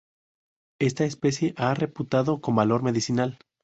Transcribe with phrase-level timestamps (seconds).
[0.79, 3.37] Esta especie ha reputado con valor medicinal.